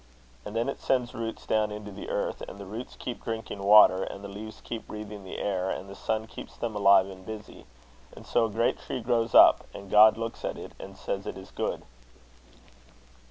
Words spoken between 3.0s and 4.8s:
drinking water, and the leaves